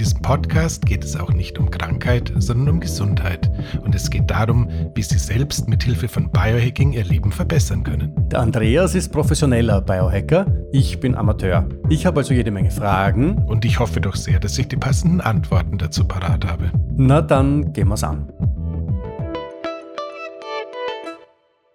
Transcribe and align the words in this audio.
In 0.00 0.04
diesem 0.06 0.22
Podcast 0.22 0.86
geht 0.86 1.04
es 1.04 1.14
auch 1.14 1.30
nicht 1.30 1.58
um 1.58 1.70
Krankheit, 1.70 2.32
sondern 2.38 2.76
um 2.76 2.80
Gesundheit. 2.80 3.50
Und 3.82 3.94
es 3.94 4.08
geht 4.08 4.30
darum, 4.30 4.66
wie 4.94 5.02
Sie 5.02 5.18
selbst 5.18 5.68
mit 5.68 5.82
Hilfe 5.82 6.08
von 6.08 6.30
Biohacking 6.30 6.94
Ihr 6.94 7.04
Leben 7.04 7.30
verbessern 7.30 7.84
können. 7.84 8.14
Der 8.30 8.40
Andreas 8.40 8.94
ist 8.94 9.12
professioneller 9.12 9.82
Biohacker. 9.82 10.46
Ich 10.72 11.00
bin 11.00 11.14
Amateur. 11.14 11.68
Ich 11.90 12.06
habe 12.06 12.20
also 12.20 12.32
jede 12.32 12.50
Menge 12.50 12.70
Fragen. 12.70 13.44
Und 13.44 13.66
ich 13.66 13.78
hoffe 13.78 14.00
doch 14.00 14.16
sehr, 14.16 14.40
dass 14.40 14.56
ich 14.56 14.68
die 14.68 14.78
passenden 14.78 15.20
Antworten 15.20 15.76
dazu 15.76 16.08
parat 16.08 16.46
habe. 16.46 16.72
Na 16.96 17.20
dann 17.20 17.74
gehen 17.74 17.88
wir's 17.88 18.02
an. 18.02 18.32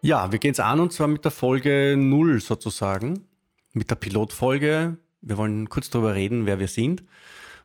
Ja, 0.01 0.31
wir 0.31 0.39
gehen 0.39 0.53
es 0.53 0.59
an 0.59 0.79
und 0.79 0.93
zwar 0.93 1.09
mit 1.09 1.23
der 1.25 1.31
Folge 1.31 1.95
0 1.95 2.41
sozusagen. 2.41 3.27
Mit 3.73 3.91
der 3.91 3.95
Pilotfolge. 3.95 4.97
Wir 5.21 5.37
wollen 5.37 5.69
kurz 5.69 5.91
darüber 5.91 6.15
reden, 6.15 6.47
wer 6.47 6.57
wir 6.57 6.67
sind 6.67 7.03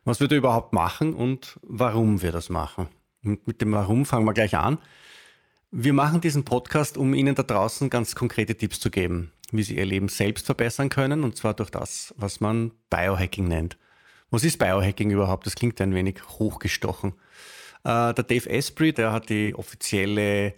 was 0.05 0.19
wir 0.19 0.27
da 0.27 0.35
überhaupt 0.35 0.73
machen 0.73 1.13
und 1.13 1.59
warum 1.63 2.21
wir 2.21 2.31
das 2.31 2.49
machen. 2.49 2.87
Und 3.23 3.45
mit 3.47 3.61
dem 3.61 3.71
Warum 3.71 4.05
fangen 4.05 4.25
wir 4.25 4.33
gleich 4.33 4.55
an. 4.55 4.79
Wir 5.69 5.93
machen 5.93 6.21
diesen 6.21 6.43
Podcast, 6.43 6.97
um 6.97 7.13
Ihnen 7.13 7.35
da 7.35 7.43
draußen 7.43 7.89
ganz 7.89 8.15
konkrete 8.15 8.55
Tipps 8.55 8.79
zu 8.79 8.89
geben, 8.89 9.31
wie 9.51 9.63
Sie 9.63 9.77
Ihr 9.77 9.85
Leben 9.85 10.09
selbst 10.09 10.45
verbessern 10.45 10.89
können, 10.89 11.23
und 11.23 11.37
zwar 11.37 11.53
durch 11.53 11.69
das, 11.69 12.13
was 12.17 12.41
man 12.41 12.71
Biohacking 12.89 13.47
nennt. 13.47 13.77
Was 14.31 14.43
ist 14.43 14.57
Biohacking 14.57 15.11
überhaupt? 15.11 15.45
Das 15.45 15.55
klingt 15.55 15.79
ein 15.79 15.93
wenig 15.93 16.21
hochgestochen. 16.27 17.13
Äh, 17.83 18.13
der 18.13 18.23
Dave 18.23 18.49
Asprey, 18.49 18.93
der 18.93 19.11
hat 19.11 19.29
die 19.29 19.53
offizielle 19.55 20.55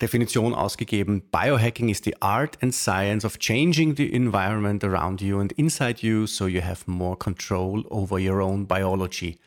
Definition 0.00 0.54
ausgegeben. 0.54 1.22
Biohacking 1.30 1.90
is 1.90 2.00
the 2.02 2.20
art 2.20 2.58
and 2.62 2.74
science 2.74 3.24
of 3.24 3.38
changing 3.38 3.96
the 3.96 4.12
environment 4.12 4.82
around 4.82 5.20
you 5.20 5.38
and 5.38 5.52
inside 5.52 6.02
you 6.02 6.26
so 6.26 6.46
you 6.46 6.62
have 6.62 6.82
more 6.86 7.16
control 7.16 7.84
over 7.90 8.18
your 8.18 8.40
own 8.40 8.66
biology. 8.66 9.38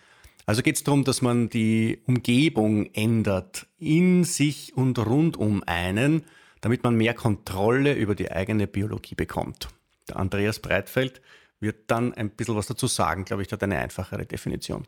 Also 0.45 0.61
geht 0.61 0.75
es 0.75 0.83
darum, 0.83 1.03
dass 1.03 1.21
man 1.21 1.49
die 1.49 2.01
Umgebung 2.05 2.87
ändert 2.93 3.65
in 3.77 4.23
sich 4.23 4.75
und 4.75 4.99
rund 4.99 5.37
um 5.37 5.63
einen, 5.65 6.23
damit 6.61 6.83
man 6.83 6.95
mehr 6.95 7.13
Kontrolle 7.13 7.93
über 7.93 8.13
die 8.13 8.31
eigene 8.31 8.67
Biologie 8.67 9.15
bekommt. 9.15 9.69
Der 10.09 10.17
Andreas 10.17 10.59
Breitfeld 10.59 11.21
wird 11.59 11.89
dann 11.89 12.13
ein 12.13 12.29
bisschen 12.29 12.55
was 12.55 12.67
dazu 12.67 12.87
sagen, 12.87 13.23
glaube 13.25 13.41
ich, 13.41 13.51
hat 13.51 13.63
eine 13.63 13.79
einfachere 13.79 14.25
Definition. 14.25 14.85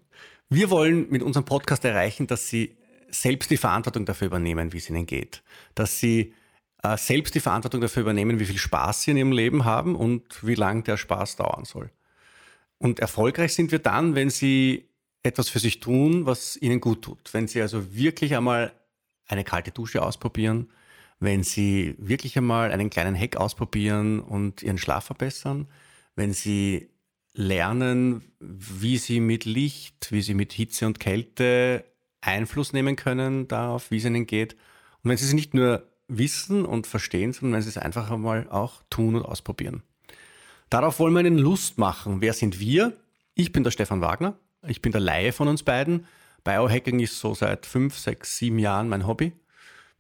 Wir 0.50 0.70
wollen 0.70 1.10
mit 1.10 1.24
unserem 1.24 1.46
Podcast 1.46 1.86
erreichen, 1.86 2.28
dass 2.28 2.50
Sie 2.50 2.76
selbst 3.10 3.50
die 3.50 3.58
Verantwortung 3.58 4.06
dafür 4.06 4.28
übernehmen, 4.28 4.74
wie 4.74 4.78
es 4.78 4.90
ihnen 4.90 5.06
geht. 5.06 5.44
Dass 5.74 6.00
sie 6.00 6.34
äh, 6.84 6.98
selbst 6.98 7.36
die 7.36 7.40
Verantwortung 7.40 7.82
dafür 7.82 8.02
übernehmen, 8.02 8.40
wie 8.40 8.46
viel 8.46 8.58
Spaß 8.58 9.04
sie 9.04 9.12
in 9.12 9.18
ihrem 9.18 9.32
Leben 9.32 9.66
haben 9.66 9.96
und 9.96 10.46
wie 10.46 10.56
lang 10.56 10.84
der 10.84 10.98
Spaß 10.98 11.38
dauern 11.38 11.66
soll. 11.66 11.90
Und 12.78 13.00
erfolgreich 13.00 13.54
sind 13.54 13.72
wir 13.72 13.80
dann, 13.80 14.16
wenn 14.16 14.30
sie 14.30 14.90
etwas 15.24 15.50
für 15.50 15.60
sich 15.60 15.80
tun, 15.80 16.26
was 16.26 16.58
ihnen 16.58 16.82
gut 16.82 17.02
tut. 17.04 17.34
Wenn 17.34 17.48
sie 17.48 17.62
also 17.62 17.96
wirklich 17.96 18.36
einmal 18.36 18.74
eine 19.28 19.44
kalte 19.44 19.72
Dusche 19.72 20.04
ausprobieren, 20.04 20.70
wenn 21.20 21.44
sie 21.44 21.96
wirklich 21.98 22.38
einmal 22.38 22.72
einen 22.72 22.90
kleinen 22.90 23.18
Hack 23.18 23.38
ausprobieren 23.38 24.20
und 24.20 24.62
ihren 24.62 24.78
Schlaf 24.78 25.06
verbessern, 25.06 25.68
wenn 26.16 26.34
sie 26.34 26.90
lernen, 27.34 28.24
wie 28.40 28.98
sie 28.98 29.20
mit 29.20 29.46
Licht, 29.46 30.12
wie 30.12 30.22
sie 30.22 30.34
mit 30.34 30.54
Hitze 30.54 30.86
und 30.86 31.00
Kälte 31.00 31.86
Einfluss 32.26 32.74
nehmen 32.74 32.96
können 32.96 33.48
darauf, 33.48 33.92
wie 33.92 33.98
es 33.98 34.06
ihnen 34.06 34.26
geht. 34.26 34.54
Und 35.04 35.10
wenn 35.10 35.18
sie 35.18 35.26
es 35.26 35.34
nicht 35.34 35.54
nur 35.54 35.88
wissen 36.08 36.66
und 36.66 36.88
verstehen, 36.88 37.34
sondern 37.34 37.56
wenn 37.56 37.62
sie 37.62 37.70
es 37.70 37.78
einfach 37.78 38.12
einmal 38.12 38.50
auch 38.50 38.84
tun 38.90 39.16
und 39.16 39.24
ausprobieren. 39.24 39.84
Darauf 40.70 41.00
wollen 41.00 41.14
wir 41.14 41.20
einen 41.20 41.38
Lust 41.38 41.78
machen. 41.78 42.22
Wer 42.22 42.34
sind 42.34 42.60
wir? 42.60 42.94
Ich 43.34 43.52
bin 43.52 43.64
der 43.64 43.72
Stefan 43.72 44.02
Wagner. 44.02 44.38
Ich 44.68 44.82
bin 44.82 44.92
der 44.92 45.02
Laie 45.02 45.32
von 45.32 45.48
uns 45.48 45.64
beiden. 45.64 46.06
Biohacking 46.44 47.00
ist 47.00 47.20
so 47.20 47.34
seit 47.34 47.66
fünf, 47.66 47.98
sechs, 47.98 48.38
sieben 48.38 48.60
Jahren 48.60 48.90
mein 48.90 49.08
Hobby. 49.08 49.34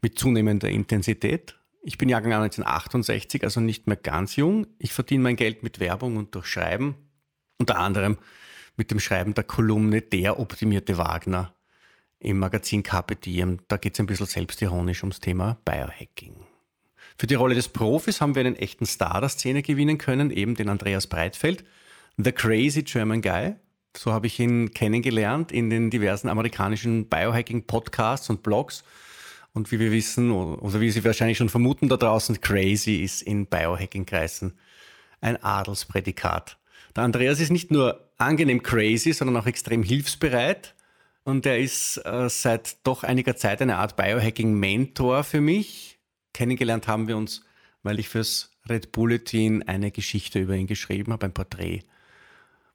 Mit 0.01 0.19
zunehmender 0.19 0.69
Intensität. 0.69 1.57
Ich 1.81 1.97
bin 1.97 2.09
Jahrgang 2.09 2.33
1968, 2.33 3.43
also 3.43 3.61
nicht 3.61 3.87
mehr 3.87 3.95
ganz 3.95 4.35
jung. 4.35 4.67
Ich 4.79 4.91
verdiene 4.91 5.23
mein 5.23 5.35
Geld 5.35 5.63
mit 5.63 5.79
Werbung 5.79 6.17
und 6.17 6.33
durch 6.33 6.47
Schreiben. 6.47 6.95
Unter 7.57 7.77
anderem 7.77 8.17
mit 8.75 8.91
dem 8.91 8.99
Schreiben 8.99 9.33
der 9.33 9.43
Kolumne 9.43 10.01
Der 10.01 10.39
optimierte 10.39 10.97
Wagner 10.97 11.54
im 12.19 12.39
Magazin 12.39 12.83
Carpe 12.83 13.15
Diem. 13.15 13.59
Da 13.67 13.77
geht 13.77 13.93
es 13.93 13.99
ein 13.99 14.05
bisschen 14.05 14.25
selbstironisch 14.25 15.03
ums 15.03 15.19
Thema 15.19 15.57
Biohacking. 15.65 16.35
Für 17.17 17.27
die 17.27 17.35
Rolle 17.35 17.55
des 17.55 17.69
Profis 17.69 18.19
haben 18.19 18.35
wir 18.35 18.41
einen 18.41 18.55
echten 18.55 18.85
Star 18.85 19.21
der 19.21 19.29
Szene 19.29 19.61
gewinnen 19.61 19.97
können, 19.97 20.31
eben 20.31 20.55
den 20.55 20.69
Andreas 20.69 21.07
Breitfeld, 21.07 21.63
The 22.17 22.31
Crazy 22.31 22.83
German 22.83 23.21
Guy. 23.21 23.55
So 23.95 24.11
habe 24.11 24.27
ich 24.27 24.39
ihn 24.39 24.71
kennengelernt 24.71 25.51
in 25.51 25.69
den 25.69 25.89
diversen 25.89 26.27
amerikanischen 26.27 27.07
Biohacking-Podcasts 27.07 28.29
und 28.29 28.43
Blogs. 28.43 28.83
Und 29.53 29.71
wie 29.71 29.79
wir 29.79 29.93
wissen, 29.93 30.31
oder 30.31 30.81
wie 30.81 30.91
Sie 30.91 31.05
wahrscheinlich 31.05 31.37
schon 31.37 31.47
vermuten 31.47 31.87
da 31.87 31.95
draußen, 31.95 32.41
crazy 32.41 32.97
ist 32.97 33.21
in 33.21 33.45
Biohacking-Kreisen 33.45 34.57
ein 35.21 35.41
Adelsprädikat. 35.41 36.57
Der 36.95 37.03
Andreas 37.03 37.39
ist 37.39 37.51
nicht 37.51 37.71
nur 37.71 38.09
angenehm 38.17 38.61
crazy, 38.63 39.13
sondern 39.13 39.37
auch 39.37 39.47
extrem 39.47 39.83
hilfsbereit 39.83 40.75
und 41.25 41.45
er 41.45 41.59
ist 41.59 41.97
äh, 42.05 42.29
seit 42.29 42.77
doch 42.85 43.03
einiger 43.03 43.35
Zeit 43.35 43.61
eine 43.61 43.77
Art 43.77 43.97
Biohacking-Mentor 43.97 45.23
für 45.23 45.41
mich. 45.41 45.97
Kennengelernt 46.33 46.87
haben 46.87 47.07
wir 47.07 47.17
uns, 47.17 47.43
weil 47.83 47.99
ich 47.99 48.07
fürs 48.07 48.51
Red 48.69 48.91
Bulletin 48.91 49.63
eine 49.63 49.91
Geschichte 49.91 50.39
über 50.39 50.55
ihn 50.55 50.67
geschrieben 50.67 51.11
habe, 51.11 51.25
ein 51.25 51.33
Porträt, 51.33 51.81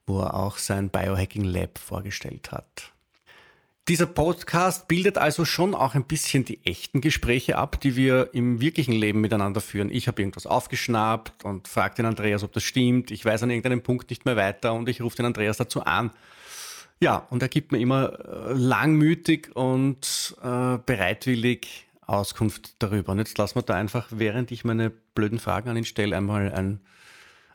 wo 0.05 0.21
er 0.21 0.35
auch 0.35 0.59
sein 0.59 0.91
Biohacking 0.91 1.45
Lab 1.45 1.79
vorgestellt 1.79 2.51
hat. 2.51 2.93
Dieser 3.89 4.07
Podcast 4.07 4.89
bildet 4.89 5.17
also 5.17 5.45
schon 5.45 5.75
auch 5.75 5.95
ein 5.95 6.05
bisschen 6.05 6.45
die 6.45 6.65
echten 6.65 7.01
Gespräche 7.01 7.57
ab, 7.57 7.81
die 7.81 7.97
wir 7.97 8.31
im 8.35 8.61
wirklichen 8.61 8.93
Leben 8.93 9.21
miteinander 9.21 9.61
führen. 9.61 9.91
Ich 9.91 10.09
habe 10.09 10.23
irgendwas 10.23 10.47
aufgeschnappt 10.47 11.45
und 11.45 11.69
frage 11.69 11.97
den 11.97 12.07
Andreas, 12.07 12.43
ob 12.43 12.53
das 12.53 12.65
stimmt. 12.65 13.11
Ich 13.11 13.25
weiß 13.25 13.45
an 13.45 13.51
irgendeinem 13.51 13.83
Punkt 13.83 14.11
nicht 14.11 14.25
mehr 14.25 14.37
weiter 14.37 14.75
und 14.75 14.89
ich 14.89 15.01
rufe 15.01 15.17
den 15.17 15.27
Andreas 15.27 15.57
dazu 15.57 15.85
an 15.85 16.11
ja, 17.03 17.27
und 17.31 17.43
er 17.43 17.49
gibt 17.49 17.73
mir 17.73 17.79
immer 17.79 18.19
äh, 18.21 18.53
langmütig 18.53 19.55
und 19.55 20.37
äh, 20.43 20.79
bereitwillig 20.85 21.87
Auskunft 22.07 22.75
darüber. 22.79 23.13
Und 23.13 23.19
jetzt 23.19 23.39
lassen 23.39 23.57
wir 23.57 23.63
da 23.63 23.75
einfach, 23.75 24.09
während 24.11 24.51
ich 24.51 24.65
meine 24.65 24.91
blöden 24.91 25.39
Fragen 25.39 25.71
an 25.71 25.77
ihn 25.77 25.85
stelle, 25.85 26.17
einmal 26.17 26.53
ein 26.53 26.81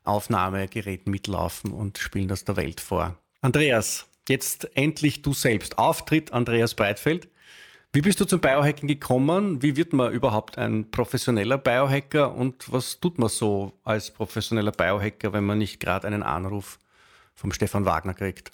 Aufnahmegerät 0.04 1.08
mitlaufen 1.08 1.72
und 1.72 1.98
spielen 1.98 2.28
das 2.28 2.46
der 2.46 2.56
Welt 2.56 2.80
vor. 2.80 3.18
Andreas, 3.42 4.08
jetzt 4.28 4.76
endlich 4.76 5.22
du 5.22 5.34
selbst. 5.34 5.78
Auftritt 5.78 6.32
Andreas 6.32 6.74
Breitfeld. 6.74 7.28
Wie 7.92 8.02
bist 8.02 8.20
du 8.20 8.26
zum 8.26 8.42
Biohacking 8.42 8.88
gekommen? 8.88 9.62
Wie 9.62 9.78
wird 9.78 9.94
man 9.94 10.12
überhaupt 10.12 10.58
ein 10.58 10.92
professioneller 10.92 11.58
Biohacker 11.58 12.34
und 12.34 12.72
was 12.72 13.00
tut 13.00 13.20
man 13.20 13.30
so 13.30 13.74
als 13.84 14.12
professioneller 14.12 14.72
Biohacker, 14.72 15.34
wenn 15.34 15.46
man 15.46 15.60
nicht 15.60 15.80
gerade 15.80 16.08
einen 16.08 16.24
Anruf 16.24 16.80
vom 17.36 17.52
Stefan 17.52 17.86
Wagner 17.86 18.14
kriegt? 18.14 18.52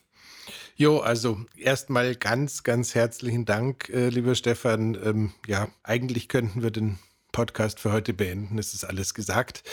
Jo, 0.75 1.00
also 1.00 1.39
erstmal 1.57 2.15
ganz, 2.15 2.63
ganz 2.63 2.95
herzlichen 2.95 3.45
Dank, 3.45 3.89
äh, 3.89 4.09
lieber 4.09 4.36
Stefan. 4.36 4.98
Ähm, 5.03 5.33
ja, 5.48 5.69
eigentlich 5.83 6.27
könnten 6.27 6.63
wir 6.63 6.71
den 6.71 7.00
Podcast 7.31 7.80
für 7.80 7.92
heute 7.92 8.13
beenden. 8.13 8.57
Es 8.57 8.74
ist 8.74 8.83
alles 8.83 9.13
gesagt. 9.13 9.63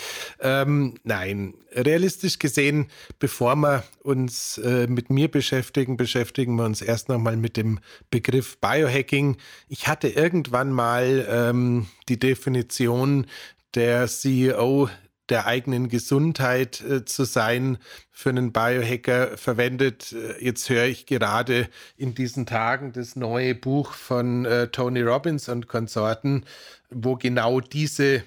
Ähm, 0.40 0.94
nein, 1.02 1.54
realistisch 1.72 2.38
gesehen, 2.38 2.86
bevor 3.18 3.56
wir 3.56 3.84
uns 4.02 4.58
äh, 4.58 4.86
mit 4.86 5.10
mir 5.10 5.30
beschäftigen, 5.30 5.96
beschäftigen 5.96 6.56
wir 6.56 6.64
uns 6.64 6.82
erst 6.82 7.08
nochmal 7.08 7.36
mit 7.36 7.56
dem 7.56 7.80
Begriff 8.10 8.58
Biohacking. 8.58 9.36
Ich 9.68 9.88
hatte 9.88 10.08
irgendwann 10.08 10.70
mal 10.70 11.26
ähm, 11.28 11.86
die 12.08 12.18
Definition 12.18 13.26
der 13.74 14.06
CEO 14.06 14.88
der 15.30 15.46
eigenen 15.46 15.88
Gesundheit 15.88 16.80
äh, 16.80 17.04
zu 17.04 17.24
sein, 17.24 17.78
für 18.10 18.30
einen 18.30 18.52
Biohacker 18.52 19.36
verwendet. 19.36 20.12
Äh, 20.12 20.44
jetzt 20.44 20.68
höre 20.70 20.86
ich 20.86 21.06
gerade 21.06 21.68
in 21.96 22.14
diesen 22.14 22.46
Tagen 22.46 22.92
das 22.92 23.16
neue 23.16 23.54
Buch 23.54 23.92
von 23.92 24.44
äh, 24.44 24.68
Tony 24.68 25.02
Robbins 25.02 25.48
und 25.48 25.68
Konsorten, 25.68 26.44
wo 26.90 27.16
genau 27.16 27.60
diese 27.60 28.24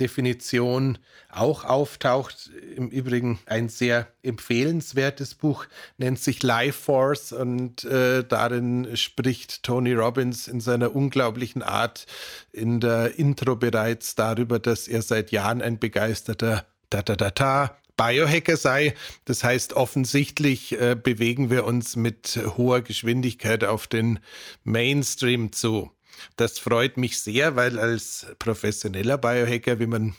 Definition 0.00 0.98
auch 1.30 1.64
auftaucht. 1.64 2.50
Im 2.76 2.88
Übrigen 2.88 3.38
ein 3.46 3.68
sehr 3.68 4.08
empfehlenswertes 4.22 5.34
Buch, 5.34 5.66
nennt 5.98 6.18
sich 6.18 6.42
Life 6.42 6.80
Force 6.80 7.32
und 7.32 7.84
äh, 7.84 8.24
darin 8.24 8.96
spricht 8.96 9.62
Tony 9.62 9.92
Robbins 9.92 10.48
in 10.48 10.60
seiner 10.60 10.94
unglaublichen 10.94 11.62
Art 11.62 12.06
in 12.52 12.80
der 12.80 13.18
Intro 13.18 13.56
bereits 13.56 14.14
darüber, 14.14 14.58
dass 14.58 14.88
er 14.88 15.02
seit 15.02 15.30
Jahren 15.30 15.62
ein 15.62 15.78
begeisterter 15.78 16.66
da 16.90 17.02
da 17.02 17.16
da 17.16 17.30
da 17.30 17.78
Biohacker 17.96 18.56
sei. 18.56 18.94
Das 19.24 19.44
heißt, 19.44 19.74
offensichtlich 19.74 20.78
äh, 20.80 20.96
bewegen 21.00 21.50
wir 21.50 21.64
uns 21.64 21.96
mit 21.96 22.40
hoher 22.56 22.82
Geschwindigkeit 22.82 23.64
auf 23.64 23.86
den 23.86 24.18
Mainstream 24.64 25.52
zu. 25.52 25.90
Das 26.36 26.58
freut 26.58 26.96
mich 26.96 27.20
sehr, 27.20 27.56
weil 27.56 27.78
als 27.78 28.26
professioneller 28.38 29.18
Biohacker, 29.18 29.78
wie 29.78 29.86
man 29.86 30.14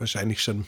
wahrscheinlich 0.00 0.42
schon 0.42 0.66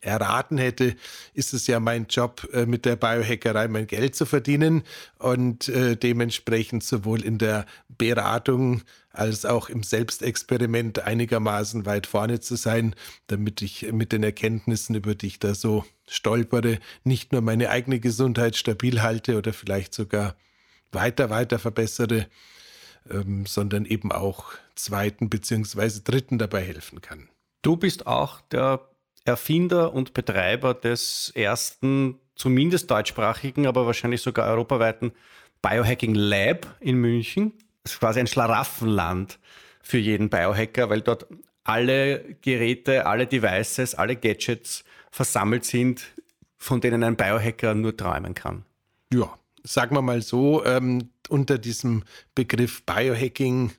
erraten 0.00 0.58
hätte, 0.58 0.96
ist 1.32 1.54
es 1.54 1.66
ja 1.66 1.80
mein 1.80 2.06
Job, 2.08 2.46
äh, 2.52 2.66
mit 2.66 2.84
der 2.84 2.96
Biohackerei 2.96 3.68
mein 3.68 3.86
Geld 3.86 4.14
zu 4.14 4.26
verdienen 4.26 4.82
und 5.18 5.68
äh, 5.68 5.96
dementsprechend 5.96 6.84
sowohl 6.84 7.22
in 7.22 7.38
der 7.38 7.64
Beratung 7.88 8.82
als 9.12 9.44
auch 9.44 9.68
im 9.68 9.82
Selbstexperiment 9.82 11.00
einigermaßen 11.00 11.86
weit 11.86 12.06
vorne 12.06 12.40
zu 12.40 12.56
sein, 12.56 12.94
damit 13.26 13.62
ich 13.62 13.92
mit 13.92 14.12
den 14.12 14.22
Erkenntnissen, 14.22 14.94
über 14.94 15.14
die 15.14 15.28
ich 15.28 15.38
da 15.38 15.54
so 15.54 15.84
stolpere, 16.08 16.78
nicht 17.04 17.32
nur 17.32 17.40
meine 17.40 17.70
eigene 17.70 18.00
Gesundheit 18.00 18.56
stabil 18.56 19.02
halte 19.02 19.38
oder 19.38 19.52
vielleicht 19.52 19.94
sogar 19.94 20.34
weiter, 20.90 21.30
weiter 21.30 21.58
verbessere, 21.58 22.26
ähm, 23.10 23.46
sondern 23.46 23.84
eben 23.84 24.12
auch 24.12 24.52
zweiten 24.74 25.28
beziehungsweise 25.28 26.02
dritten 26.02 26.38
dabei 26.38 26.62
helfen 26.62 27.00
kann. 27.00 27.28
Du 27.62 27.76
bist 27.76 28.06
auch 28.06 28.40
der 28.52 28.80
Erfinder 29.24 29.92
und 29.92 30.14
Betreiber 30.14 30.74
des 30.74 31.32
ersten, 31.34 32.18
zumindest 32.34 32.90
deutschsprachigen, 32.90 33.66
aber 33.66 33.86
wahrscheinlich 33.86 34.22
sogar 34.22 34.48
europaweiten 34.48 35.12
Biohacking 35.62 36.14
Lab 36.14 36.74
in 36.80 36.96
München. 36.96 37.52
Das 37.84 37.92
ist 37.92 38.00
quasi 38.00 38.20
ein 38.20 38.26
Schlaraffenland 38.26 39.38
für 39.80 39.98
jeden 39.98 40.28
Biohacker, 40.28 40.90
weil 40.90 41.02
dort 41.02 41.26
alle 41.64 42.36
Geräte, 42.40 43.06
alle 43.06 43.26
Devices, 43.26 43.94
alle 43.94 44.16
Gadgets 44.16 44.84
versammelt 45.10 45.64
sind, 45.64 46.12
von 46.58 46.80
denen 46.80 47.04
ein 47.04 47.16
Biohacker 47.16 47.74
nur 47.74 47.96
träumen 47.96 48.34
kann. 48.34 48.64
Ja, 49.12 49.32
sagen 49.62 49.96
wir 49.96 50.02
mal 50.02 50.22
so, 50.22 50.64
ähm, 50.64 51.10
unter 51.28 51.58
diesem 51.58 52.04
Begriff 52.34 52.82
Biohacking 52.84 53.72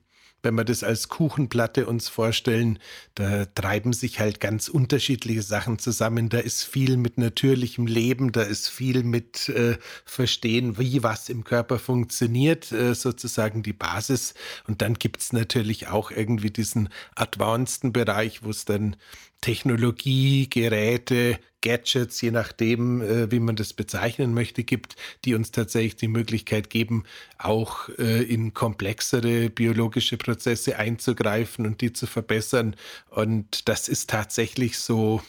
wenn 0.44 0.54
wir 0.54 0.64
das 0.64 0.84
als 0.84 1.08
Kuchenplatte 1.08 1.86
uns 1.86 2.08
vorstellen, 2.08 2.78
da 3.14 3.46
treiben 3.46 3.92
sich 3.92 4.20
halt 4.20 4.40
ganz 4.40 4.68
unterschiedliche 4.68 5.42
Sachen 5.42 5.78
zusammen. 5.78 6.28
Da 6.28 6.38
ist 6.38 6.64
viel 6.64 6.96
mit 6.96 7.18
natürlichem 7.18 7.86
Leben, 7.86 8.30
da 8.30 8.42
ist 8.42 8.68
viel 8.68 9.02
mit 9.02 9.48
äh, 9.48 9.78
Verstehen, 10.04 10.78
wie 10.78 11.02
was 11.02 11.28
im 11.28 11.44
Körper 11.44 11.78
funktioniert, 11.78 12.70
äh, 12.72 12.94
sozusagen 12.94 13.62
die 13.62 13.72
Basis. 13.72 14.34
Und 14.68 14.82
dann 14.82 14.94
gibt 14.94 15.20
es 15.22 15.32
natürlich 15.32 15.88
auch 15.88 16.10
irgendwie 16.10 16.50
diesen 16.50 16.90
advanceden 17.16 17.92
Bereich, 17.92 18.42
wo 18.44 18.50
es 18.50 18.64
dann 18.66 18.96
Technologie, 19.40 20.48
Geräte, 20.48 21.38
Gadgets, 21.64 22.20
je 22.20 22.30
nachdem, 22.30 23.00
äh, 23.00 23.32
wie 23.32 23.40
man 23.40 23.56
das 23.56 23.72
bezeichnen 23.72 24.34
möchte, 24.34 24.64
gibt, 24.64 24.96
die 25.24 25.34
uns 25.34 25.50
tatsächlich 25.50 25.96
die 25.96 26.08
Möglichkeit 26.08 26.68
geben, 26.68 27.04
auch 27.38 27.88
äh, 27.98 28.22
in 28.22 28.52
komplexere 28.52 29.48
biologische 29.48 30.18
Prozesse 30.18 30.78
einzugreifen 30.78 31.64
und 31.64 31.80
die 31.80 31.94
zu 31.94 32.06
verbessern. 32.06 32.76
Und 33.08 33.68
das 33.68 33.88
ist 33.88 34.10
tatsächlich 34.10 34.78
so 34.78 35.22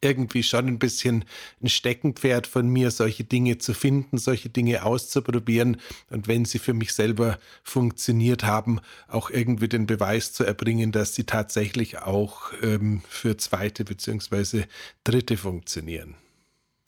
irgendwie 0.00 0.42
schon 0.42 0.66
ein 0.66 0.78
bisschen 0.78 1.24
ein 1.62 1.68
Steckenpferd 1.68 2.46
von 2.46 2.68
mir, 2.68 2.90
solche 2.90 3.24
Dinge 3.24 3.58
zu 3.58 3.74
finden, 3.74 4.18
solche 4.18 4.48
Dinge 4.48 4.84
auszuprobieren 4.84 5.78
und 6.10 6.28
wenn 6.28 6.44
sie 6.44 6.58
für 6.58 6.74
mich 6.74 6.92
selber 6.92 7.38
funktioniert 7.62 8.44
haben, 8.44 8.80
auch 9.08 9.30
irgendwie 9.30 9.68
den 9.68 9.86
Beweis 9.86 10.32
zu 10.32 10.44
erbringen, 10.44 10.92
dass 10.92 11.14
sie 11.14 11.24
tatsächlich 11.24 11.98
auch 11.98 12.52
ähm, 12.62 13.02
für 13.08 13.36
zweite 13.36 13.84
beziehungsweise 13.84 14.66
dritte 15.04 15.36
funktionieren. 15.36 16.14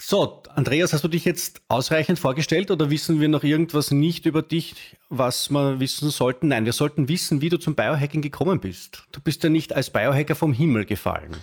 So, 0.02 0.42
Andreas, 0.54 0.94
hast 0.94 1.04
du 1.04 1.08
dich 1.08 1.26
jetzt 1.26 1.60
ausreichend 1.68 2.18
vorgestellt 2.18 2.70
oder 2.70 2.88
wissen 2.88 3.20
wir 3.20 3.28
noch 3.28 3.44
irgendwas 3.44 3.90
nicht 3.90 4.24
über 4.24 4.40
dich, 4.40 4.96
was 5.10 5.50
wir 5.50 5.78
wissen 5.78 6.08
sollten? 6.08 6.48
Nein, 6.48 6.64
wir 6.64 6.72
sollten 6.72 7.08
wissen, 7.08 7.42
wie 7.42 7.50
du 7.50 7.58
zum 7.58 7.74
Biohacking 7.74 8.22
gekommen 8.22 8.60
bist. 8.60 9.04
Du 9.12 9.20
bist 9.20 9.44
ja 9.44 9.50
nicht 9.50 9.74
als 9.74 9.90
Biohacker 9.90 10.34
vom 10.34 10.54
Himmel 10.54 10.86
gefallen. 10.86 11.36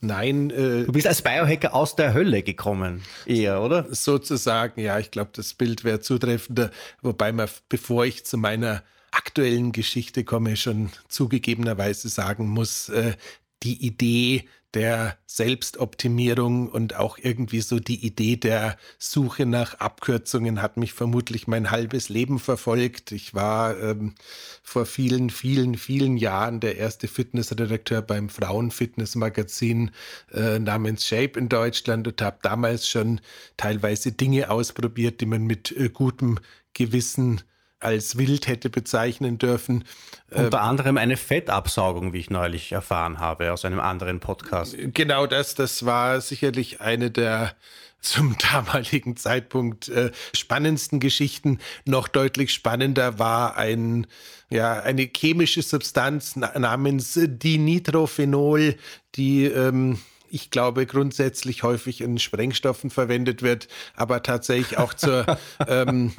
Nein. 0.00 0.50
Äh, 0.50 0.84
du 0.84 0.92
bist 0.92 1.06
als 1.06 1.22
Biohacker 1.22 1.74
aus 1.74 1.96
der 1.96 2.14
Hölle 2.14 2.42
gekommen, 2.42 3.02
eher, 3.26 3.62
oder? 3.62 3.86
Sozusagen, 3.92 4.80
ja, 4.80 4.98
ich 4.98 5.10
glaube, 5.10 5.30
das 5.34 5.54
Bild 5.54 5.84
wäre 5.84 6.00
zutreffender. 6.00 6.70
Wobei 7.02 7.32
man, 7.32 7.48
bevor 7.68 8.04
ich 8.04 8.24
zu 8.24 8.38
meiner 8.38 8.82
aktuellen 9.10 9.72
Geschichte 9.72 10.24
komme, 10.24 10.56
schon 10.56 10.90
zugegebenerweise 11.08 12.08
sagen 12.08 12.48
muss, 12.48 12.88
äh, 12.90 13.14
die 13.62 13.84
Idee, 13.84 14.44
der 14.74 15.16
Selbstoptimierung 15.26 16.68
und 16.68 16.94
auch 16.94 17.16
irgendwie 17.16 17.62
so 17.62 17.78
die 17.78 18.04
Idee 18.04 18.36
der 18.36 18.76
Suche 18.98 19.46
nach 19.46 19.74
Abkürzungen 19.80 20.60
hat 20.60 20.76
mich 20.76 20.92
vermutlich 20.92 21.46
mein 21.46 21.70
halbes 21.70 22.10
Leben 22.10 22.38
verfolgt. 22.38 23.12
Ich 23.12 23.34
war 23.34 23.78
ähm, 23.80 24.14
vor 24.62 24.84
vielen, 24.84 25.30
vielen, 25.30 25.76
vielen 25.76 26.18
Jahren 26.18 26.60
der 26.60 26.76
erste 26.76 27.08
Fitnessredakteur 27.08 28.02
beim 28.02 28.28
Frauenfitnessmagazin 28.28 29.90
äh, 30.32 30.58
namens 30.58 31.06
Shape 31.06 31.38
in 31.38 31.48
Deutschland 31.48 32.06
und 32.06 32.20
habe 32.20 32.38
damals 32.42 32.88
schon 32.88 33.20
teilweise 33.56 34.12
Dinge 34.12 34.50
ausprobiert, 34.50 35.22
die 35.22 35.26
man 35.26 35.44
mit 35.44 35.72
äh, 35.72 35.88
gutem 35.88 36.38
Gewissen 36.74 37.42
als 37.80 38.18
wild 38.18 38.46
hätte 38.46 38.70
bezeichnen 38.70 39.38
dürfen. 39.38 39.84
Unter 40.30 40.58
ähm, 40.58 40.64
anderem 40.64 40.96
eine 40.96 41.16
Fettabsaugung, 41.16 42.12
wie 42.12 42.18
ich 42.18 42.30
neulich 42.30 42.72
erfahren 42.72 43.18
habe 43.18 43.52
aus 43.52 43.64
einem 43.64 43.80
anderen 43.80 44.20
Podcast. 44.20 44.76
Genau 44.78 45.26
das, 45.26 45.54
das 45.54 45.84
war 45.84 46.20
sicherlich 46.20 46.80
eine 46.80 47.10
der 47.10 47.54
zum 48.00 48.36
damaligen 48.52 49.16
Zeitpunkt 49.16 49.88
äh, 49.88 50.10
spannendsten 50.34 51.00
Geschichten. 51.00 51.58
Noch 51.84 52.08
deutlich 52.08 52.52
spannender 52.52 53.18
war 53.18 53.56
ein, 53.56 54.06
ja, 54.50 54.80
eine 54.80 55.08
chemische 55.14 55.62
Substanz 55.62 56.36
namens 56.36 57.18
Dinitrophenol, 57.20 58.76
die 59.14 59.44
ähm, 59.44 59.98
ich 60.30 60.50
glaube, 60.50 60.86
grundsätzlich 60.86 61.62
häufig 61.62 62.00
in 62.00 62.18
Sprengstoffen 62.18 62.90
verwendet 62.90 63.42
wird, 63.42 63.68
aber 63.94 64.22
tatsächlich 64.22 64.78
auch 64.78 64.94
zur 64.94 65.38
ähm, 65.68 66.12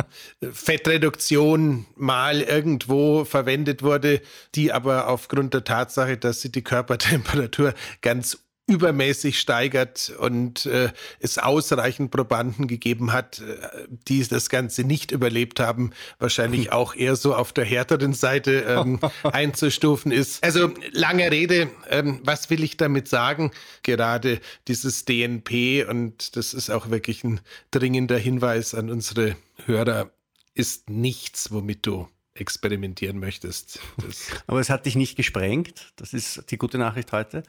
Fettreduktion 0.52 1.86
mal 1.96 2.42
irgendwo 2.42 3.26
verwendet 3.26 3.84
wurde, 3.84 4.22
die 4.56 4.72
aber 4.72 5.08
aufgrund 5.08 5.54
der 5.54 5.64
Tatsache, 5.64 6.18
dass 6.18 6.42
sie 6.42 6.52
die 6.52 6.64
Körpertemperatur 6.64 7.74
ganz 8.02 8.40
übermäßig 8.70 9.40
steigert 9.40 10.14
und 10.20 10.66
äh, 10.68 10.92
es 11.20 11.38
ausreichend 11.38 12.12
Probanden 12.12 12.68
gegeben 12.68 13.12
hat, 13.12 13.40
äh, 13.40 13.88
die 14.08 14.26
das 14.26 14.50
Ganze 14.50 14.84
nicht 14.84 15.12
überlebt 15.12 15.60
haben, 15.60 15.92
wahrscheinlich 16.20 16.66
hm. 16.66 16.72
auch 16.72 16.96
eher 16.96 17.16
so 17.16 17.36
auf 17.36 17.52
der 17.52 17.66
härteren 17.66 18.14
Seite 18.14 18.64
ähm, 18.68 19.00
einzustufen 19.24 20.12
ist. 20.12 20.44
Also 20.44 20.72
lange 20.92 21.32
Rede, 21.32 21.70
ähm, 21.90 22.22
was 22.24 22.50
will 22.50 22.64
ich 22.64 22.78
damit 22.78 23.08
sagen? 23.08 23.52
Gerade 23.84 24.40
dieses 24.68 25.06
DNP 25.06 25.86
und 25.90 26.36
das 26.38 26.54
ist 26.54 26.70
auch 26.70 26.90
wirklich 26.90 27.24
ein 27.24 27.42
dringender 27.72 28.18
Hinweis 28.18 28.76
an 28.76 28.90
unsere 28.90 29.36
Hörer, 29.66 30.12
ist 30.54 30.90
nichts, 30.90 31.52
womit 31.52 31.86
du 31.86 32.08
experimentieren 32.40 33.20
möchtest. 33.20 33.80
Das 33.98 34.28
Aber 34.48 34.60
es 34.60 34.70
hat 34.70 34.86
dich 34.86 34.96
nicht 34.96 35.16
gesprengt. 35.16 35.94
Das 35.96 36.14
ist 36.14 36.52
die 36.52 36.58
gute 36.58 36.78
Nachricht 36.78 37.12
heute. 37.12 37.44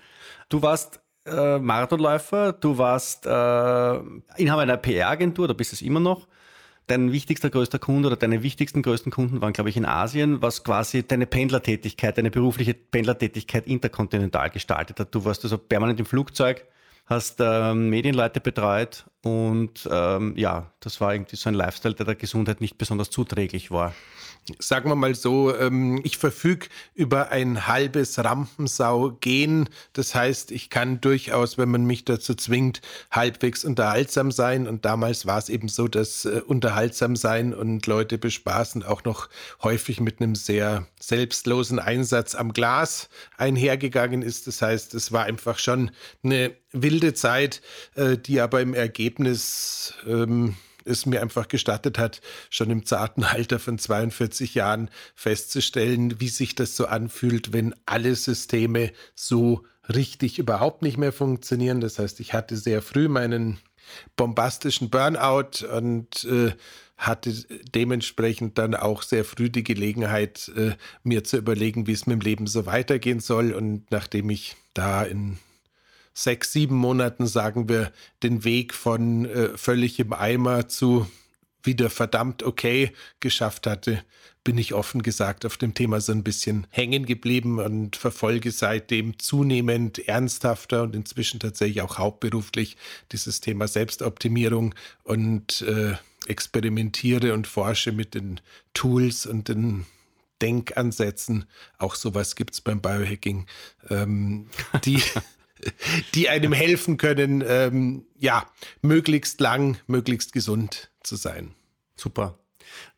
Du 0.48 0.62
warst 0.62 1.00
äh, 1.26 1.58
Marathonläufer, 1.58 2.52
du 2.52 2.78
warst 2.78 3.26
äh, 3.26 3.30
Inhaber 4.36 4.62
einer 4.62 4.76
PR-Agentur, 4.76 5.48
da 5.48 5.54
bist 5.54 5.72
es 5.72 5.82
immer 5.82 6.00
noch. 6.00 6.26
Dein 6.86 7.12
wichtigster 7.12 7.50
größter 7.50 7.78
Kunde 7.78 8.08
oder 8.08 8.16
deine 8.16 8.42
wichtigsten 8.42 8.82
größten 8.82 9.12
Kunden 9.12 9.40
waren, 9.40 9.52
glaube 9.52 9.70
ich, 9.70 9.76
in 9.76 9.84
Asien, 9.84 10.42
was 10.42 10.64
quasi 10.64 11.06
deine 11.06 11.26
Pendlertätigkeit, 11.26 12.18
deine 12.18 12.30
berufliche 12.32 12.74
Pendlertätigkeit 12.74 13.66
interkontinental 13.68 14.50
gestaltet 14.50 14.98
hat. 14.98 15.14
Du 15.14 15.24
warst 15.24 15.44
also 15.44 15.56
permanent 15.56 16.00
im 16.00 16.06
Flugzeug, 16.06 16.64
hast 17.06 17.40
äh, 17.40 17.74
Medienleute 17.74 18.40
betreut 18.40 19.04
Und 19.22 19.88
ähm, 19.90 20.34
ja, 20.36 20.72
das 20.80 21.00
war 21.00 21.12
irgendwie 21.12 21.36
so 21.36 21.48
ein 21.48 21.54
Lifestyle, 21.54 21.94
der 21.94 22.06
der 22.06 22.14
Gesundheit 22.14 22.60
nicht 22.60 22.78
besonders 22.78 23.10
zuträglich 23.10 23.70
war 23.70 23.94
sagen 24.58 24.88
wir 24.88 24.96
mal 24.96 25.14
so, 25.14 25.54
ähm, 25.54 26.00
ich 26.02 26.16
verfüge 26.16 26.66
über 26.94 27.30
ein 27.30 27.66
halbes 27.66 28.18
Rampensau-Gen. 28.18 29.68
Das 29.92 30.14
heißt, 30.14 30.50
ich 30.50 30.70
kann 30.70 31.00
durchaus, 31.00 31.58
wenn 31.58 31.70
man 31.70 31.84
mich 31.84 32.04
dazu 32.04 32.34
zwingt, 32.34 32.80
halbwegs 33.10 33.64
unterhaltsam 33.64 34.32
sein. 34.32 34.66
Und 34.66 34.84
damals 34.84 35.26
war 35.26 35.38
es 35.38 35.48
eben 35.48 35.68
so, 35.68 35.88
dass 35.88 36.24
äh, 36.24 36.42
unterhaltsam 36.46 37.16
sein 37.16 37.54
und 37.54 37.86
Leute 37.86 38.18
bespaßen 38.18 38.82
auch 38.82 39.04
noch 39.04 39.28
häufig 39.62 40.00
mit 40.00 40.20
einem 40.20 40.34
sehr 40.34 40.86
selbstlosen 40.98 41.78
Einsatz 41.78 42.34
am 42.34 42.52
Glas 42.52 43.08
einhergegangen 43.36 44.22
ist. 44.22 44.46
Das 44.46 44.62
heißt, 44.62 44.94
es 44.94 45.12
war 45.12 45.24
einfach 45.24 45.58
schon 45.58 45.90
eine 46.22 46.52
wilde 46.72 47.14
Zeit, 47.14 47.62
äh, 47.94 48.16
die 48.16 48.40
aber 48.40 48.60
im 48.60 48.74
Ergebnis 48.74 49.09
ähm, 50.06 50.56
es 50.84 51.06
mir 51.06 51.20
einfach 51.22 51.48
gestattet 51.48 51.98
hat, 51.98 52.20
schon 52.48 52.70
im 52.70 52.84
zarten 52.86 53.24
Alter 53.24 53.58
von 53.58 53.78
42 53.78 54.54
Jahren 54.54 54.90
festzustellen, 55.14 56.20
wie 56.20 56.28
sich 56.28 56.54
das 56.54 56.76
so 56.76 56.86
anfühlt, 56.86 57.52
wenn 57.52 57.74
alle 57.86 58.14
Systeme 58.14 58.92
so 59.14 59.64
richtig 59.88 60.38
überhaupt 60.38 60.82
nicht 60.82 60.98
mehr 60.98 61.12
funktionieren. 61.12 61.80
Das 61.80 61.98
heißt, 61.98 62.20
ich 62.20 62.32
hatte 62.32 62.56
sehr 62.56 62.82
früh 62.82 63.08
meinen 63.08 63.58
bombastischen 64.16 64.90
Burnout 64.90 65.66
und 65.66 66.24
äh, 66.24 66.52
hatte 66.96 67.32
dementsprechend 67.74 68.58
dann 68.58 68.74
auch 68.74 69.02
sehr 69.02 69.24
früh 69.24 69.48
die 69.48 69.64
Gelegenheit, 69.64 70.50
äh, 70.54 70.72
mir 71.02 71.24
zu 71.24 71.38
überlegen, 71.38 71.86
wie 71.86 71.92
es 71.92 72.06
mit 72.06 72.20
dem 72.20 72.20
Leben 72.20 72.46
so 72.46 72.66
weitergehen 72.66 73.20
soll. 73.20 73.52
Und 73.52 73.90
nachdem 73.90 74.30
ich 74.30 74.56
da 74.74 75.02
in 75.02 75.38
sechs, 76.22 76.52
sieben 76.52 76.76
Monaten, 76.76 77.26
sagen 77.26 77.68
wir, 77.68 77.92
den 78.22 78.44
Weg 78.44 78.74
von 78.74 79.24
äh, 79.24 79.56
völlig 79.56 79.98
im 79.98 80.12
Eimer 80.12 80.68
zu 80.68 81.06
wieder 81.62 81.90
verdammt 81.90 82.42
okay 82.42 82.92
geschafft 83.20 83.66
hatte, 83.66 84.02
bin 84.44 84.56
ich 84.56 84.72
offen 84.72 85.02
gesagt 85.02 85.44
auf 85.44 85.58
dem 85.58 85.74
Thema 85.74 86.00
so 86.00 86.12
ein 86.12 86.24
bisschen 86.24 86.66
hängen 86.70 87.04
geblieben 87.04 87.58
und 87.58 87.96
verfolge 87.96 88.50
seitdem 88.50 89.18
zunehmend 89.18 90.08
ernsthafter 90.08 90.82
und 90.82 90.96
inzwischen 90.96 91.40
tatsächlich 91.40 91.82
auch 91.82 91.98
hauptberuflich 91.98 92.76
dieses 93.12 93.40
Thema 93.40 93.68
Selbstoptimierung 93.68 94.74
und 95.02 95.62
äh, 95.62 95.94
experimentiere 96.26 97.34
und 97.34 97.46
forsche 97.46 97.92
mit 97.92 98.14
den 98.14 98.40
Tools 98.72 99.26
und 99.26 99.48
den 99.48 99.84
Denkansätzen. 100.40 101.44
Auch 101.76 101.94
sowas 101.94 102.34
gibt 102.34 102.54
es 102.54 102.62
beim 102.62 102.80
Biohacking, 102.80 103.46
ähm, 103.90 104.48
die 104.84 105.02
die 106.14 106.28
einem 106.28 106.52
helfen 106.52 106.96
können, 106.96 107.42
ähm, 107.46 108.04
ja, 108.18 108.46
möglichst 108.82 109.40
lang, 109.40 109.76
möglichst 109.86 110.32
gesund 110.32 110.90
zu 111.02 111.16
sein. 111.16 111.54
Super. 111.96 112.38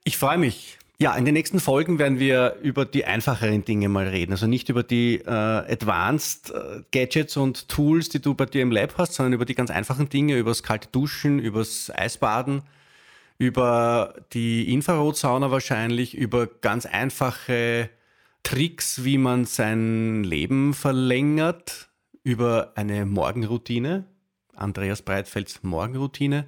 Ich 0.04 0.16
freue 0.16 0.38
mich. 0.38 0.78
Ja, 0.98 1.16
in 1.16 1.24
den 1.24 1.34
nächsten 1.34 1.58
Folgen 1.58 1.98
werden 1.98 2.20
wir 2.20 2.58
über 2.62 2.84
die 2.84 3.04
einfacheren 3.04 3.64
Dinge 3.64 3.88
mal 3.88 4.06
reden. 4.06 4.30
Also 4.30 4.46
nicht 4.46 4.68
über 4.68 4.84
die 4.84 5.16
äh, 5.16 5.28
Advanced 5.28 6.50
äh, 6.50 6.82
Gadgets 6.92 7.36
und 7.36 7.68
Tools, 7.68 8.08
die 8.08 8.22
du 8.22 8.34
bei 8.34 8.46
dir 8.46 8.62
im 8.62 8.70
Lab 8.70 8.94
hast, 8.98 9.14
sondern 9.14 9.32
über 9.32 9.44
die 9.44 9.56
ganz 9.56 9.70
einfachen 9.70 10.08
Dinge, 10.08 10.38
über 10.38 10.50
das 10.50 10.62
kalte 10.62 10.88
Duschen, 10.92 11.40
über 11.40 11.58
das 11.58 11.90
Eisbaden, 11.92 12.62
über 13.36 14.14
die 14.32 14.72
Infrarotsauna 14.72 15.50
wahrscheinlich, 15.50 16.16
über 16.16 16.46
ganz 16.46 16.86
einfache 16.86 17.90
Tricks, 18.44 19.02
wie 19.02 19.18
man 19.18 19.44
sein 19.44 20.22
Leben 20.22 20.72
verlängert, 20.72 21.88
über 22.22 22.72
eine 22.74 23.06
Morgenroutine, 23.06 24.04
Andreas 24.54 25.02
Breitfelds 25.02 25.62
Morgenroutine. 25.62 26.46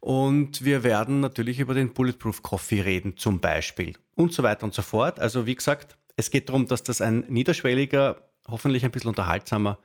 Und 0.00 0.64
wir 0.64 0.84
werden 0.84 1.20
natürlich 1.20 1.58
über 1.58 1.74
den 1.74 1.92
Bulletproof 1.92 2.42
Coffee 2.42 2.80
reden, 2.80 3.16
zum 3.16 3.40
Beispiel. 3.40 3.94
Und 4.14 4.32
so 4.32 4.42
weiter 4.42 4.64
und 4.64 4.74
so 4.74 4.82
fort. 4.82 5.18
Also 5.20 5.46
wie 5.46 5.54
gesagt, 5.54 5.96
es 6.16 6.30
geht 6.30 6.48
darum, 6.48 6.66
dass 6.66 6.82
das 6.82 7.00
ein 7.00 7.24
niederschwelliger, 7.28 8.22
hoffentlich 8.48 8.84
ein 8.84 8.90
bisschen 8.90 9.08
unterhaltsamer 9.08 9.78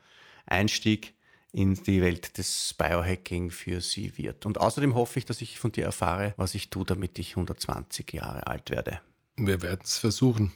Einstieg 0.46 1.14
in 1.52 1.76
die 1.76 2.02
Welt 2.02 2.38
des 2.38 2.74
Biohacking 2.78 3.52
für 3.52 3.82
Sie 3.82 4.18
wird. 4.18 4.46
Und 4.46 4.60
außerdem 4.60 4.96
hoffe 4.96 5.20
ich, 5.20 5.26
dass 5.26 5.42
ich 5.42 5.60
von 5.60 5.72
dir 5.72 5.86
erfahre, 5.86 6.34
was 6.38 6.56
ich 6.56 6.70
tue, 6.70 6.86
damit 6.86 7.20
ich 7.20 7.32
120 7.32 8.14
Jahre 8.14 8.48
alt 8.48 8.70
werde. 8.70 9.02
Wir 9.36 9.62
werden 9.62 9.82
es 9.84 9.98
versuchen. 9.98 10.54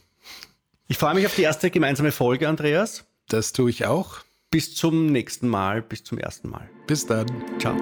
Ich 0.88 0.98
freue 0.98 1.14
mich 1.14 1.26
auf 1.26 1.34
die 1.34 1.42
erste 1.42 1.70
gemeinsame 1.70 2.12
Folge, 2.12 2.48
Andreas. 2.48 3.04
Das 3.28 3.52
tue 3.52 3.70
ich 3.70 3.84
auch. 3.86 4.20
Bis 4.56 4.74
zum 4.74 5.12
nächsten 5.12 5.48
Mal, 5.48 5.82
bis 5.82 6.02
zum 6.02 6.16
ersten 6.16 6.48
Mal. 6.48 6.66
Bis 6.86 7.04
dann. 7.04 7.26
Ciao. 7.58 7.76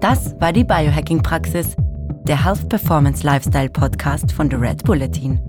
Das 0.00 0.34
war 0.40 0.52
die 0.52 0.64
Biohacking-Praxis, 0.64 1.76
der 2.26 2.44
Health 2.44 2.68
Performance 2.68 3.24
Lifestyle 3.24 3.70
Podcast 3.70 4.32
von 4.32 4.50
The 4.50 4.56
Red 4.56 4.82
Bulletin. 4.82 5.40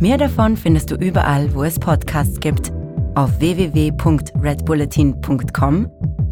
Mehr 0.00 0.18
davon 0.18 0.56
findest 0.56 0.90
du 0.90 0.96
überall, 0.96 1.54
wo 1.54 1.62
es 1.62 1.78
Podcasts 1.78 2.40
gibt, 2.40 2.72
auf 3.14 3.38
www.redbulletin.com 3.38 5.90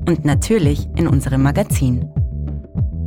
und 0.08 0.24
natürlich 0.24 0.88
in 0.96 1.06
unserem 1.06 1.44
Magazin. 1.44 2.10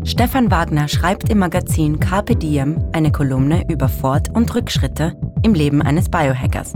Stefan 0.05 0.49
Wagner 0.49 0.87
schreibt 0.87 1.29
im 1.29 1.39
Magazin 1.39 1.99
Carpe 1.99 2.37
Diem 2.37 2.81
eine 2.93 3.11
Kolumne 3.11 3.69
über 3.69 3.89
Fort- 3.89 4.33
und 4.33 4.55
Rückschritte 4.55 5.19
im 5.43 5.53
Leben 5.53 5.81
eines 5.81 6.07
Biohackers. 6.07 6.75